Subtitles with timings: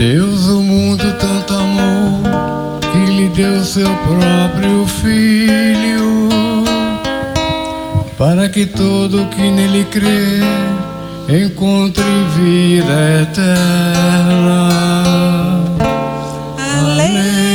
[0.00, 2.22] Deus o mundo tanto amou
[2.90, 6.30] que lhe deu seu próprio filho,
[8.16, 10.40] para que todo que nele crê
[11.28, 12.02] encontre
[12.34, 14.70] vida eterna.
[16.56, 17.49] Amém.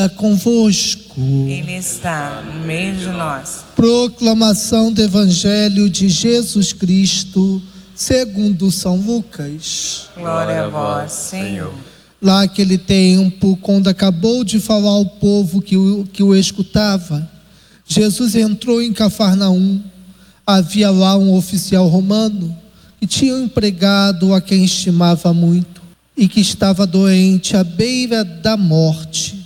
[0.00, 1.20] Esteja convosco.
[1.20, 3.64] Ele está no meio de nós.
[3.76, 7.60] Proclamação do Evangelho de Jesus Cristo,
[7.94, 10.08] segundo São Lucas.
[10.16, 11.72] Glória a vós, Senhor.
[12.20, 17.28] Naquele tempo, quando acabou de falar ao povo que o, que o escutava,
[17.86, 19.82] Jesus entrou em Cafarnaum.
[20.46, 22.56] Havia lá um oficial romano
[22.98, 25.80] que tinha um empregado a quem estimava muito
[26.16, 29.39] e que estava doente à beira da morte.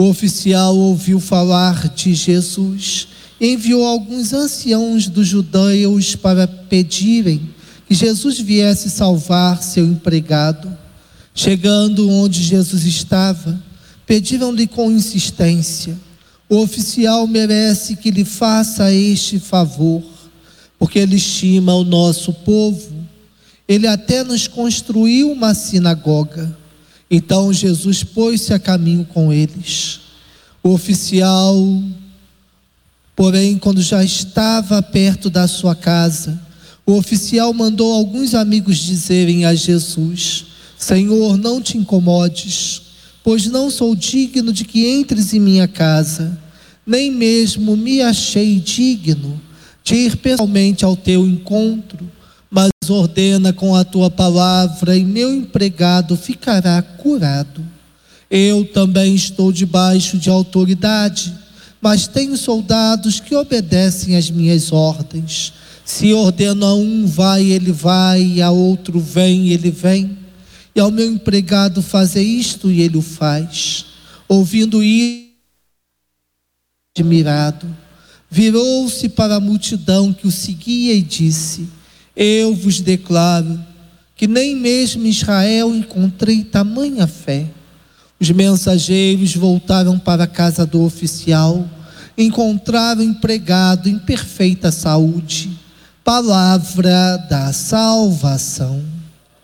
[0.00, 7.50] O oficial ouviu falar de Jesus enviou alguns anciãos dos judeus para pedirem
[7.86, 10.74] que Jesus viesse salvar seu empregado.
[11.34, 13.62] Chegando onde Jesus estava,
[14.06, 15.94] pediram-lhe com insistência:
[16.48, 20.02] O oficial merece que lhe faça este favor,
[20.78, 22.90] porque ele estima o nosso povo.
[23.68, 26.58] Ele até nos construiu uma sinagoga.
[27.10, 30.00] Então Jesus pôs-se a caminho com eles.
[30.62, 31.56] O oficial,
[33.16, 36.40] porém, quando já estava perto da sua casa,
[36.86, 40.46] o oficial mandou alguns amigos dizerem a Jesus:
[40.78, 42.82] Senhor, não te incomodes,
[43.24, 46.38] pois não sou digno de que entres em minha casa,
[46.86, 49.40] nem mesmo me achei digno
[49.82, 52.08] de ir pessoalmente ao teu encontro,
[52.92, 57.64] ordena com a tua palavra e meu empregado ficará curado.
[58.30, 61.34] Eu também estou debaixo de autoridade,
[61.80, 65.52] mas tenho soldados que obedecem às minhas ordens.
[65.84, 70.16] Se ordeno a um, vai, ele vai, a outro, vem, ele vem.
[70.74, 73.86] E ao meu empregado fazer isto, e ele o faz.
[74.28, 75.30] Ouvindo isso,
[76.96, 77.66] admirado,
[78.30, 81.68] virou-se para a multidão que o seguia e disse:
[82.16, 83.58] Eu vos declaro
[84.16, 87.46] que nem mesmo em Israel encontrei tamanha fé.
[88.20, 91.66] Os mensageiros voltaram para a casa do oficial,
[92.18, 95.58] encontraram o empregado em perfeita saúde.
[96.04, 98.84] Palavra da salvação.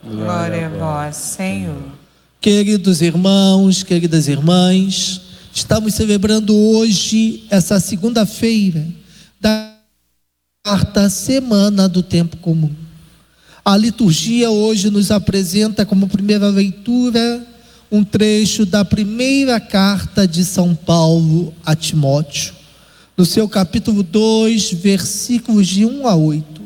[0.05, 1.83] Glória a vós, Senhor.
[2.41, 5.23] Queridos irmãos, queridas irmãs,
[5.55, 8.87] estamos celebrando hoje, essa segunda-feira,
[9.41, 9.76] da
[10.67, 12.75] quarta semana do tempo comum.
[13.65, 17.47] A liturgia hoje nos apresenta como primeira leitura
[17.89, 22.53] um trecho da primeira carta de São Paulo a Timóteo,
[23.17, 26.61] no seu capítulo 2, versículos de 1 a 8.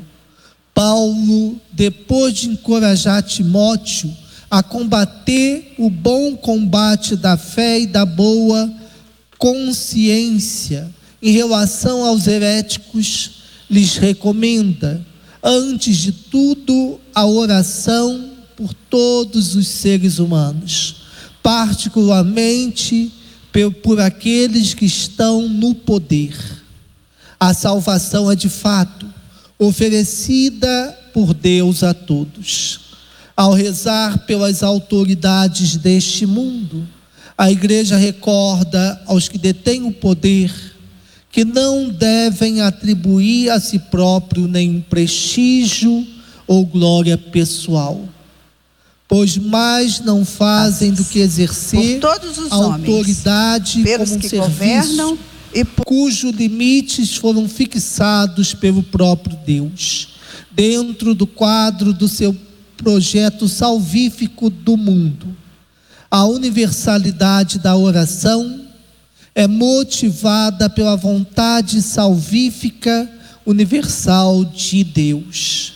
[0.73, 4.11] Paulo, depois de encorajar Timóteo
[4.51, 8.73] a combater o bom combate da fé e da boa
[9.37, 10.89] consciência
[11.23, 13.40] em relação aos heréticos,
[13.71, 15.05] lhes recomenda,
[15.43, 20.97] antes de tudo, a oração por todos os seres humanos,
[21.43, 23.13] particularmente
[23.83, 26.37] por aqueles que estão no poder.
[27.39, 29.07] A salvação é de fato
[29.59, 32.81] oferecida por Deus a todos.
[33.37, 36.87] Ao rezar pelas autoridades deste mundo,
[37.37, 40.53] a igreja recorda aos que detêm o poder
[41.31, 46.07] que não devem atribuir a si próprio nenhum prestígio
[46.47, 48.09] ou glória pessoal,
[49.07, 54.51] pois mais não fazem do que exercer a homens, autoridade pelos como um que serviço
[54.51, 55.19] governam
[55.55, 60.09] e por cujos limites foram fixados pelo próprio Deus,
[60.51, 62.37] dentro do quadro do seu
[62.77, 65.37] projeto salvífico do mundo.
[66.11, 68.70] A universalidade da oração
[69.35, 73.09] é motivada pela vontade salvífica
[73.47, 75.73] universal de Deus.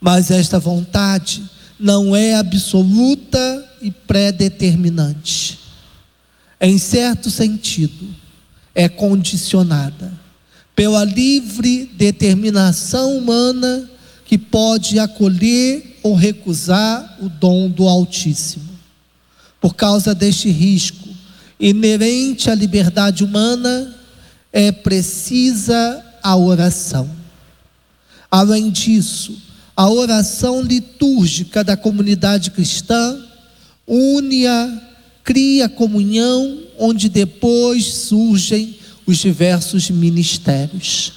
[0.00, 1.42] Mas esta vontade
[1.78, 5.58] não é absoluta e predeterminante.
[6.60, 8.14] Em certo sentido,
[8.74, 10.12] é condicionada
[10.74, 13.88] pela livre determinação humana
[14.24, 18.68] que pode acolher ou recusar o dom do Altíssimo.
[19.60, 21.05] Por causa deste risco
[21.58, 23.94] inerente à liberdade humana,
[24.52, 27.08] é precisa a oração.
[28.30, 29.36] Além disso,
[29.76, 33.18] a oração litúrgica da comunidade cristã
[33.86, 34.82] une-a,
[35.22, 38.76] cria comunhão, onde depois surgem
[39.06, 41.12] os diversos ministérios.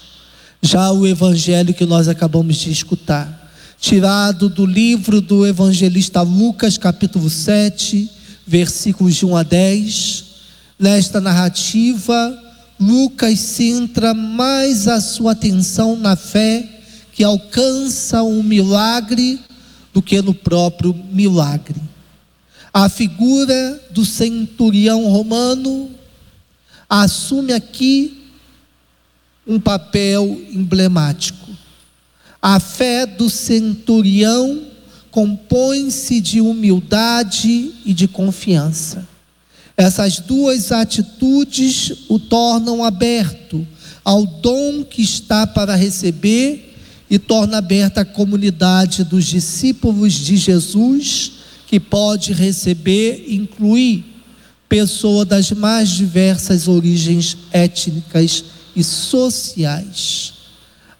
[0.62, 7.30] Já o evangelho que nós acabamos de escutar, tirado do livro do evangelista Lucas, capítulo
[7.30, 8.09] 7,
[8.45, 10.25] versículos de 1 a 10,
[10.80, 12.42] nesta narrativa,
[12.80, 16.68] Lucas centra mais a sua atenção na fé
[17.12, 19.38] que alcança um milagre
[19.94, 21.76] do que no próprio milagre.
[22.74, 25.90] A figura do centurião romano
[26.90, 28.30] assume aqui
[29.46, 31.50] um papel emblemático.
[32.42, 34.62] A fé do centurião
[35.12, 39.06] compõe-se de humildade e de confiança.
[39.80, 43.66] Essas duas atitudes o tornam aberto
[44.04, 46.76] ao dom que está para receber
[47.10, 51.31] e torna aberta a comunidade dos discípulos de Jesus,
[51.66, 54.04] que pode receber incluir
[54.68, 58.44] pessoas das mais diversas origens étnicas
[58.76, 60.34] e sociais.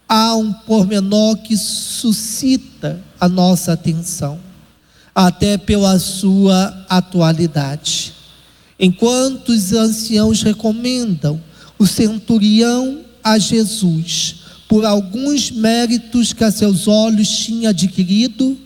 [0.08, 4.40] Há um pormenor que suscita a nossa atenção,
[5.14, 8.19] até pela sua atualidade.
[8.80, 11.42] Enquanto os anciãos recomendam
[11.78, 14.36] o centurião a Jesus
[14.70, 18.58] por alguns méritos que a seus olhos tinha adquirido,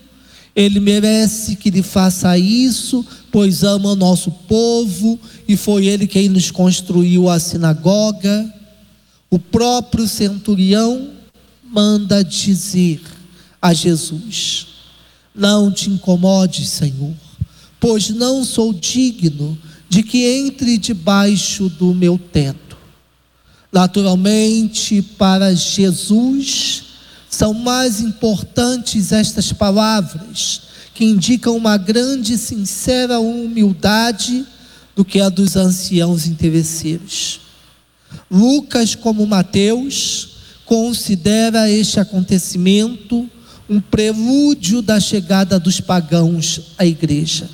[0.55, 6.29] ele merece que lhe faça isso, pois ama o nosso povo e foi ele quem
[6.29, 8.53] nos construiu a sinagoga.
[9.31, 11.09] O próprio centurião
[11.63, 13.01] manda dizer
[13.59, 14.67] a Jesus:
[15.33, 17.13] Não te incomodes, Senhor,
[17.79, 19.57] pois não sou digno
[19.93, 22.75] de que entre debaixo do meu teto.
[23.71, 26.85] Naturalmente, para Jesus,
[27.29, 30.63] são mais importantes estas palavras,
[30.95, 34.47] que indicam uma grande e sincera humildade
[34.95, 37.41] do que a dos anciãos interesseiros.
[38.31, 40.29] Lucas, como Mateus,
[40.65, 43.29] considera este acontecimento
[43.69, 47.47] um prelúdio da chegada dos pagãos à igreja.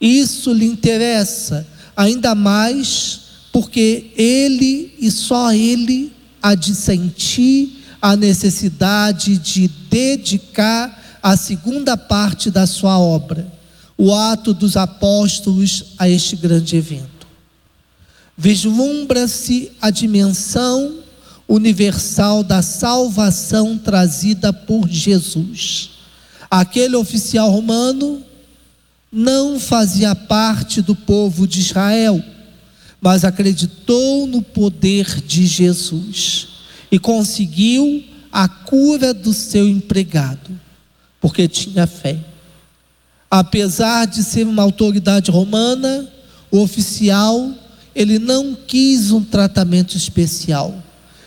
[0.00, 1.66] Isso lhe interessa
[1.96, 3.20] ainda mais
[3.52, 12.50] porque ele e só ele há de sentir a necessidade de dedicar a segunda parte
[12.50, 13.52] da sua obra,
[13.96, 17.26] o ato dos apóstolos, a este grande evento.
[18.36, 20.98] Vislumbra-se a dimensão
[21.48, 25.90] universal da salvação trazida por Jesus.
[26.48, 28.22] Aquele oficial romano
[29.10, 32.22] não fazia parte do povo de Israel,
[33.00, 36.48] mas acreditou no poder de Jesus
[36.90, 40.50] e conseguiu a cura do seu empregado,
[41.20, 42.18] porque tinha fé.
[43.30, 46.06] Apesar de ser uma autoridade romana,
[46.50, 47.52] o oficial,
[47.94, 50.82] ele não quis um tratamento especial,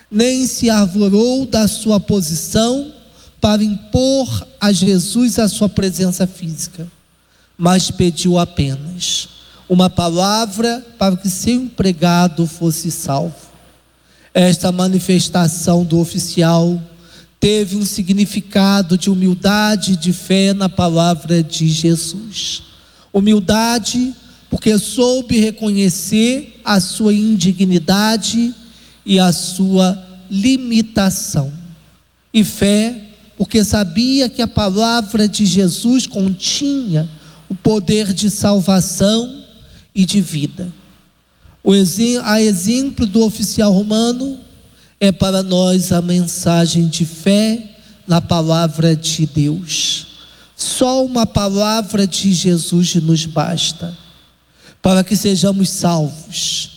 [0.10, 2.92] nem se arvorou da sua posição
[3.40, 6.88] para impor a Jesus a sua presença física
[7.62, 9.30] mas pediu apenas
[9.70, 13.36] uma palavra para que seu empregado fosse salvo.
[14.34, 16.82] Esta manifestação do oficial
[17.40, 22.64] teve um significado de humildade e de fé na palavra de Jesus.
[23.14, 24.16] Humildade,
[24.50, 28.56] porque soube reconhecer a sua indignidade
[29.06, 31.54] e a sua limitação.
[32.34, 33.00] E fé,
[33.38, 37.08] porque sabia que a palavra de Jesus continha
[37.52, 39.44] o poder de salvação
[39.94, 40.72] e de vida.
[41.62, 41.74] O
[42.24, 44.40] a exemplo do oficial romano,
[45.02, 47.62] é para nós a mensagem de fé
[48.08, 50.08] na palavra de Deus.
[50.56, 53.98] Só uma palavra de Jesus nos basta
[54.82, 56.70] para que sejamos salvos.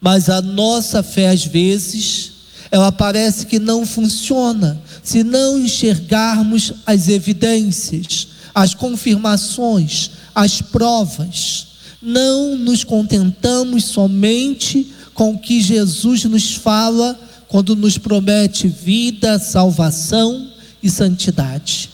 [0.00, 2.30] Mas a nossa fé, às vezes,
[2.70, 11.66] ela parece que não funciona se não enxergarmos as evidências, as confirmações, as provas.
[12.00, 17.18] Não nos contentamos somente com o que Jesus nos fala
[17.48, 20.48] quando nos promete vida, salvação
[20.82, 21.90] e santidade.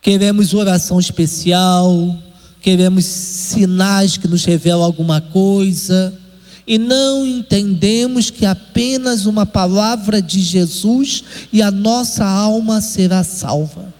[0.00, 2.16] Queremos oração especial,
[2.60, 6.18] queremos sinais que nos revelam alguma coisa,
[6.66, 11.22] e não entendemos que apenas uma palavra de Jesus
[11.52, 13.94] e a nossa alma será salva.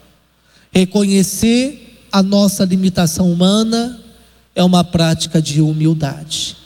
[0.72, 1.85] Reconhecer
[2.16, 4.00] a nossa limitação humana
[4.54, 6.56] é uma prática de humildade.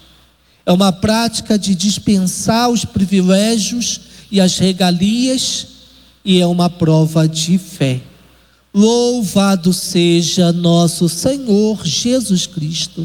[0.64, 5.66] É uma prática de dispensar os privilégios e as regalias
[6.24, 8.00] e é uma prova de fé.
[8.72, 13.04] Louvado seja nosso Senhor Jesus Cristo.